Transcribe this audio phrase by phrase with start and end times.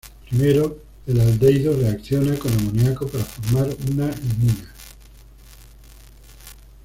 [0.27, 4.73] Primero, el aldehído reacciona con amoniaco para formar una imina.